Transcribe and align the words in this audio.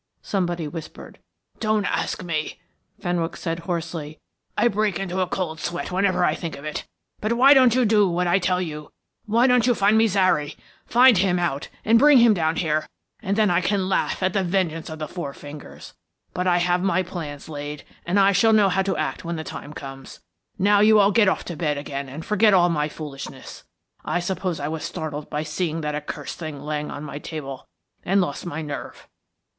somebody 0.23 0.67
whispered. 0.67 1.19
"Don't 1.59 1.85
ask 1.85 2.23
me," 2.23 2.59
Fenwick 2.99 3.37
said 3.37 3.59
hoarsely. 3.59 4.17
"I 4.57 4.67
break 4.67 4.97
into 4.97 5.19
a 5.19 5.27
cold 5.27 5.59
sweat 5.59 5.91
whenever 5.91 6.25
I 6.25 6.33
think 6.33 6.55
of 6.57 6.65
it. 6.65 6.85
But 7.19 7.33
why 7.33 7.53
don't 7.53 7.75
you 7.75 7.85
do 7.85 8.09
what 8.09 8.25
I 8.25 8.39
tell 8.39 8.59
you? 8.59 8.89
Why 9.27 9.45
don't 9.45 9.67
you 9.67 9.75
find 9.75 10.01
Zary? 10.09 10.57
Find 10.87 11.19
him 11.19 11.37
out 11.37 11.67
and 11.85 11.99
bring 11.99 12.17
him 12.17 12.33
down 12.33 12.55
here, 12.55 12.87
and 13.21 13.37
then 13.37 13.51
I 13.51 13.61
can 13.61 13.87
laugh 13.89 14.23
at 14.23 14.33
the 14.33 14.43
vengeance 14.43 14.89
of 14.89 14.97
the 14.97 15.07
Four 15.07 15.35
Fingers. 15.35 15.93
But 16.33 16.47
I 16.47 16.57
have 16.57 16.81
my 16.81 17.03
plans 17.03 17.47
laid, 17.47 17.83
and 18.03 18.19
I 18.19 18.31
shall 18.31 18.53
know 18.53 18.69
how 18.69 18.81
to 18.81 18.97
act 18.97 19.23
when 19.23 19.35
the 19.35 19.43
times 19.43 19.75
comes. 19.75 20.19
Now 20.57 20.79
you 20.79 20.97
all 20.97 21.11
get 21.11 21.29
off 21.29 21.45
to 21.45 21.55
bed 21.55 21.77
again 21.77 22.09
and 22.09 22.25
forget 22.25 22.55
all 22.55 22.69
my 22.69 22.89
foolishness. 22.89 23.65
I 24.03 24.19
suppose 24.19 24.59
I 24.59 24.67
was 24.67 24.83
startled 24.83 25.29
by 25.29 25.43
seeing 25.43 25.81
that 25.81 25.93
accursed 25.93 26.39
thing 26.39 26.59
lying 26.59 26.89
on 26.89 27.03
my 27.03 27.19
table, 27.19 27.67
and 28.03 28.19
lost 28.19 28.47
my 28.47 28.63
nerve." 28.63 29.07